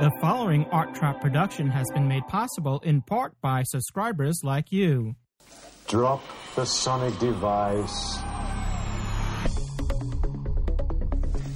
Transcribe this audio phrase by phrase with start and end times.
[0.00, 5.16] The following Art Trap production has been made possible in part by subscribers like you.
[5.88, 6.22] Drop
[6.54, 8.20] the sonic device.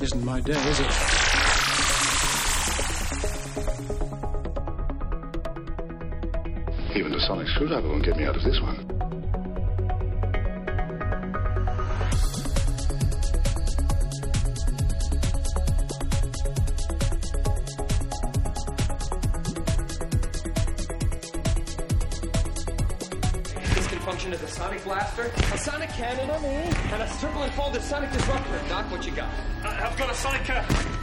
[0.00, 0.86] Isn't my day, is it?
[6.96, 9.01] Even the sonic screwdriver won't get me out of this one.
[24.02, 28.60] Function as a sonic blaster, a sonic cannon, and a circle and folded sonic disruptor.
[28.68, 29.30] Doc, what you got?
[29.64, 30.48] I- I've got a Sonic.
[30.50, 30.62] Uh,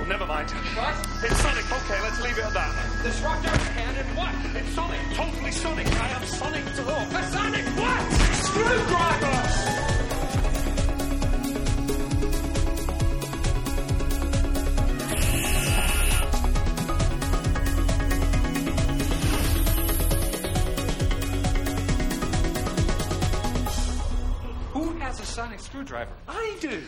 [0.00, 0.50] oh, never mind.
[0.50, 0.94] What?
[1.22, 1.64] It's Sonic.
[1.70, 2.74] Okay, let's leave it at that.
[3.04, 4.34] Disruptor, cannon, what?
[4.56, 4.98] It's Sonic.
[5.14, 5.19] Sonic.
[25.30, 26.10] Sonic screwdriver?
[26.26, 26.82] I do.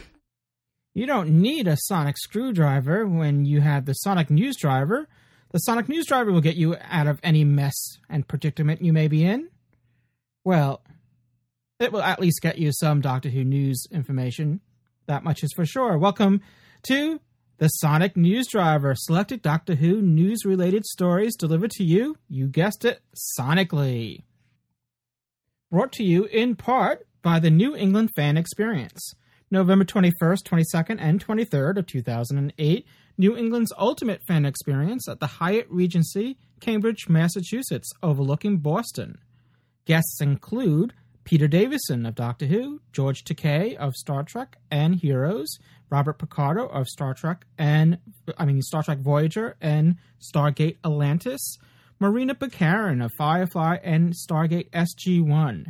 [0.94, 5.06] You don't need a sonic screwdriver when you have the sonic news driver.
[5.52, 9.06] The sonic news driver will get you out of any mess and predicament you may
[9.06, 9.48] be in.
[10.44, 10.82] Well,
[11.78, 14.60] it will at least get you some Doctor Who news information.
[15.06, 15.96] That much is for sure.
[15.96, 16.40] Welcome
[16.84, 17.20] to
[17.58, 22.84] the Sonic News Driver, selected Doctor Who news related stories delivered to you, you guessed
[22.84, 23.02] it,
[23.38, 24.24] sonically.
[25.70, 29.14] Brought to you in part by the New England Fan Experience.
[29.50, 32.86] November 21st, 22nd, and 23rd of 2008,
[33.18, 39.18] New England's ultimate fan experience at the Hyatt Regency, Cambridge, Massachusetts, overlooking Boston.
[39.84, 45.58] Guests include Peter Davison of Doctor Who, George Takei of Star Trek and Heroes,
[45.90, 47.98] Robert Picardo of Star Trek and
[48.38, 51.58] I mean Star Trek Voyager and Stargate Atlantis,
[52.00, 55.66] Morena Baccarin of Firefly and Stargate SG-1,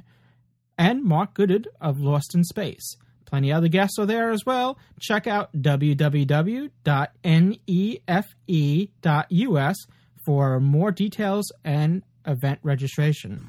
[0.83, 2.97] and Mark Goddard of Lost in Space.
[3.25, 4.77] Plenty other guests are there as well.
[4.99, 6.77] Check out www.nefe.us
[10.27, 13.47] for more details and event registration.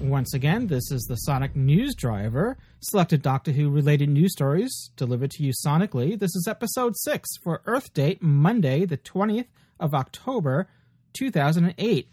[0.00, 5.30] Once again, this is the Sonic News Driver, selected Doctor Who related news stories delivered
[5.32, 6.18] to you sonically.
[6.18, 10.68] This is episode 6 for Earth date Monday, the 20th of October,
[11.12, 12.08] 2008.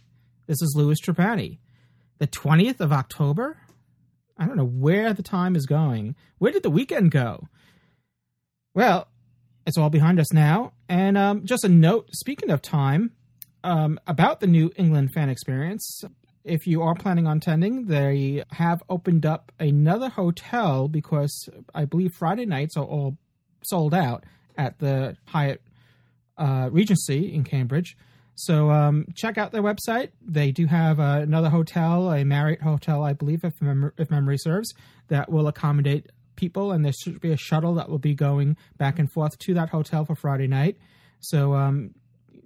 [0.47, 1.59] This is Louis Trapani.
[2.20, 3.58] The 20th of October?
[4.38, 6.16] I don't know where the time is going.
[6.38, 7.48] Where did the weekend go?
[8.74, 9.08] Well,
[9.66, 10.74] it's all behind us now.
[10.88, 13.12] And um, just a note speaking of time,
[13.64, 16.04] um, about the New England fan experience,
[16.44, 22.14] if you are planning on attending, they have opened up another hotel because I believe
[22.14, 23.18] Friday nights are all
[23.64, 24.24] sold out
[24.58, 25.62] at the Hyatt
[26.38, 27.98] uh, Regency in Cambridge.
[28.40, 30.12] So um, check out their website.
[30.22, 34.38] They do have uh, another hotel, a Marriott hotel, I believe, if, mem- if memory
[34.38, 34.74] serves,
[35.08, 39.00] that will accommodate people, and there should be a shuttle that will be going back
[39.00, 40.78] and forth to that hotel for Friday night.
[41.20, 41.96] So um,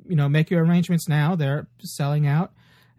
[0.08, 1.36] you know, make your arrangements now.
[1.36, 2.52] They're selling out.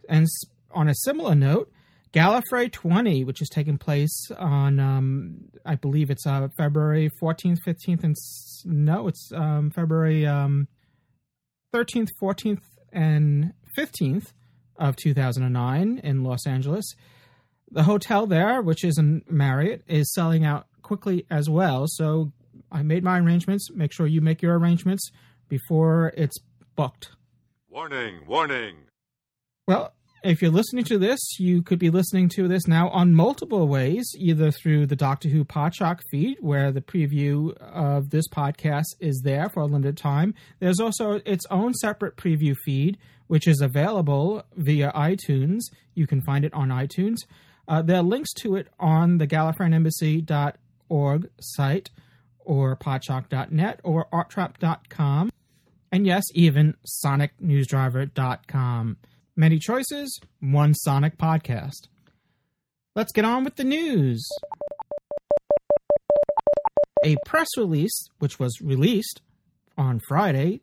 [0.09, 0.26] And
[0.70, 1.70] on a similar note,
[2.12, 8.04] Gallifrey 20, which is taking place on, um, I believe it's uh, February 14th, 15th,
[8.04, 8.16] and
[8.64, 10.69] no, it's um, February um,
[11.74, 12.60] 13th, 14th,
[12.92, 14.32] and 15th
[14.76, 16.84] of 2009 in Los Angeles.
[17.70, 21.86] The hotel there, which is in Marriott, is selling out quickly as well.
[21.86, 22.32] So
[22.70, 23.70] I made my arrangements.
[23.75, 25.10] Make sure you make your arrangements
[25.48, 26.36] before it's
[26.76, 27.10] booked.
[27.70, 28.76] Warning, warning.
[29.66, 33.66] Well, if you're listening to this, you could be listening to this now on multiple
[33.66, 39.22] ways, either through the Doctor Who Podshock feed, where the preview of this podcast is
[39.25, 40.34] there for a limited time.
[40.60, 45.62] There's also its own separate preview feed, which is available via iTunes.
[45.94, 47.16] You can find it on iTunes.
[47.66, 51.91] Uh, there are links to it on the GallifreyanEmbassy.org site,
[52.44, 55.30] or podshock.net, or arttrap.com,
[55.91, 58.97] and yes, even sonicnewsdriver.com.
[59.34, 61.88] Many choices, one Sonic podcast.
[62.94, 64.28] Let's get on with the news.
[67.02, 69.22] A press release, which was released
[69.78, 70.60] on Friday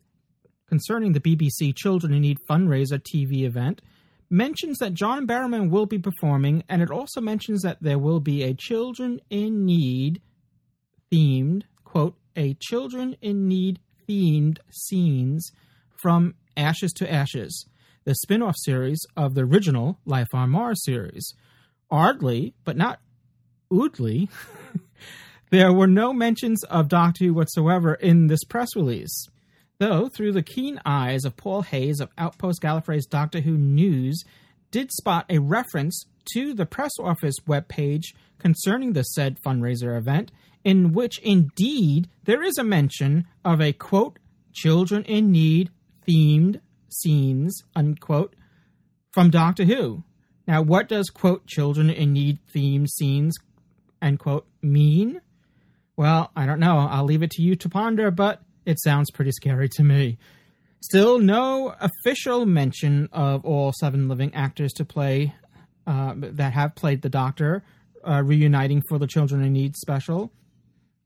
[0.68, 3.82] concerning the BBC Children in Need fundraiser TV event,
[4.30, 8.44] mentions that John Barrowman will be performing, and it also mentions that there will be
[8.44, 10.22] a Children in Need
[11.12, 15.50] themed, quote, a Children in Need themed scenes
[16.00, 17.66] from Ashes to Ashes,
[18.04, 21.34] the spin off series of the original Life on Mars series.
[21.90, 23.00] Oddly, but not
[23.72, 24.28] oodly,
[25.50, 29.26] there were no mentions of Doctor Who whatsoever in this press release.
[29.78, 34.22] Though, through the keen eyes of Paul Hayes of Outpost Gallifrey's Doctor Who News,
[34.70, 36.04] did spot a reference
[36.34, 40.30] to the press office webpage concerning the said fundraiser event,
[40.64, 44.18] in which indeed there is a mention of a quote,
[44.52, 45.70] children in need
[46.06, 46.60] themed
[46.90, 48.34] scenes, unquote,
[49.12, 50.04] from Doctor Who.
[50.46, 53.36] Now, what does quote, children in need theme scenes,
[54.02, 55.20] end quote, mean?
[55.96, 56.78] Well, I don't know.
[56.78, 60.18] I'll leave it to you to ponder, but it sounds pretty scary to me.
[60.82, 65.34] Still, no official mention of all seven living actors to play
[65.86, 67.62] uh, that have played the Doctor
[68.06, 70.32] uh, reuniting for the Children in Need special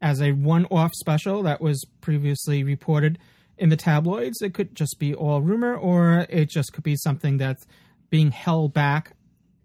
[0.00, 3.18] as a one off special that was previously reported
[3.58, 4.42] in the tabloids.
[4.42, 7.66] It could just be all rumor, or it just could be something that's
[8.10, 9.16] being held back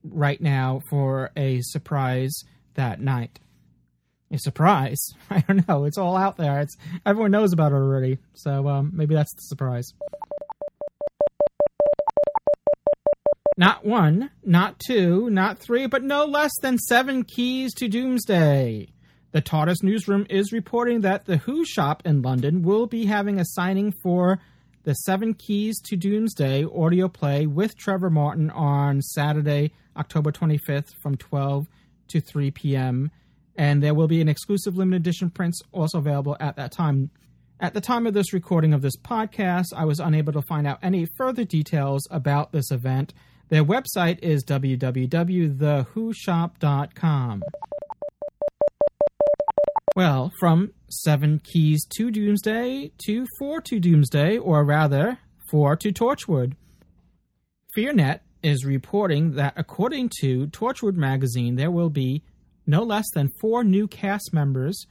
[0.04, 2.34] right now for a surprise
[2.76, 3.40] that night.
[4.32, 5.00] A surprise?
[5.30, 5.86] I don't know.
[5.86, 6.62] It's all out there.
[6.62, 8.20] It's everyone knows about it already.
[8.34, 9.94] So um, maybe that's the surprise.
[13.58, 18.94] Not one, not two, not three, but no less than seven keys to Doomsday.
[19.32, 23.46] The TARDIS newsroom is reporting that the Who shop in London will be having a
[23.46, 24.40] signing for
[24.84, 31.16] the Seven Keys to Doomsday audio play with Trevor Martin on Saturday, October 25th from
[31.16, 31.68] 12
[32.08, 33.12] to 3 p.m.
[33.56, 37.12] And there will be an exclusive limited edition prints also available at that time.
[37.60, 40.80] At the time of this recording of this podcast, I was unable to find out
[40.82, 43.14] any further details about this event.
[43.50, 47.44] Their website is www.thewhoshop.com.
[50.00, 55.18] Well, from seven keys to Doomsday to four to Doomsday, or rather,
[55.50, 56.54] four to Torchwood.
[57.78, 62.24] FearNet is reporting that according to Torchwood magazine, there will be
[62.66, 64.86] no less than four new cast members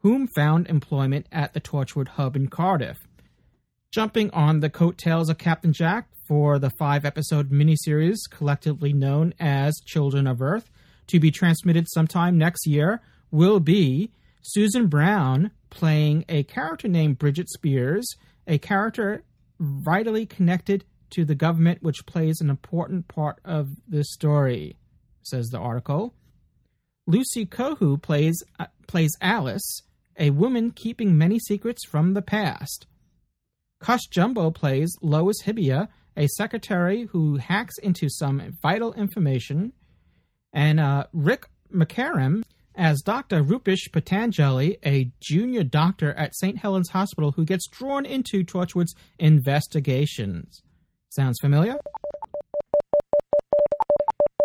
[0.00, 2.98] whom found employment at the Torchwood Hub in Cardiff.
[3.90, 9.80] Jumping on the coattails of Captain Jack for the five episode miniseries collectively known as
[9.86, 10.68] Children of Earth,
[11.06, 14.10] to be transmitted sometime next year, will be
[14.50, 18.16] Susan Brown playing a character named Bridget Spears,
[18.46, 19.22] a character
[19.60, 24.78] vitally connected to the government, which plays an important part of the story,
[25.22, 26.14] says the article.
[27.06, 29.82] Lucy Cohu plays uh, plays Alice,
[30.18, 32.86] a woman keeping many secrets from the past.
[33.80, 39.74] Cush Jumbo plays Lois Habiba, a secretary who hacks into some vital information,
[40.54, 42.44] and uh, Rik Makarem
[42.78, 43.42] as Dr.
[43.42, 46.56] Rupesh Patanjali, a junior doctor at St.
[46.56, 50.62] Helens Hospital who gets drawn into Torchwood's investigations.
[51.10, 51.76] Sounds familiar?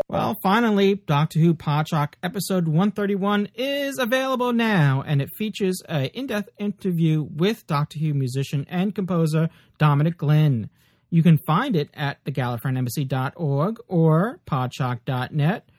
[0.09, 6.27] Well, finally, Doctor Who Podshock episode 131 is available now, and it features an in
[6.27, 10.69] depth interview with Doctor Who musician and composer Dominic Glynn.
[11.09, 15.69] You can find it at thegallifreyanembassy.org or podshock.net,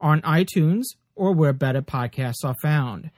[0.00, 0.84] on iTunes,
[1.18, 3.10] or where better podcasts are found.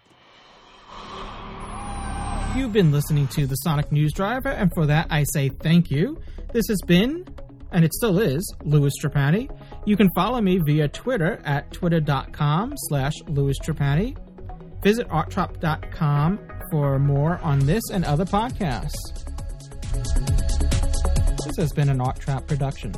[2.56, 6.20] You've been listening to the Sonic News Driver, and for that I say thank you.
[6.52, 7.24] This has been,
[7.70, 9.48] and it still is, Louis Trapani.
[9.86, 14.16] You can follow me via Twitter at twitter.com slash Louis Trapani.
[14.82, 16.40] Visit arttrap.com
[16.72, 18.96] for more on this and other podcasts.
[21.46, 22.94] This has been an Art Trap production.